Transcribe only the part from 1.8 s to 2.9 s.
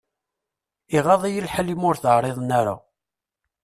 ur t-εriḍen ara.